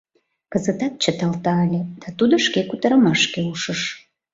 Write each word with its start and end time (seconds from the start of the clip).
Кызытат 0.53 0.93
чыталта 1.03 1.53
ыле, 1.65 1.81
да 2.01 2.07
тудо 2.17 2.35
шке 2.45 2.61
кутырымашке 2.69 3.39
ушыш. 3.51 3.81